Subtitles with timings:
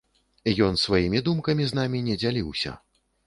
[0.67, 2.75] Ён сваімі думкамі з намі не дзяліўся.